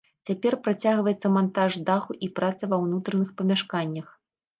[0.27, 4.07] Цяпер працягваецца мантаж даху і праца ва ўнутраных памяшканнях.